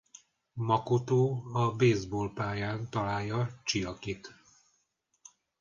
[0.55, 4.35] Makoto a baseball-pályán találja Csiakit.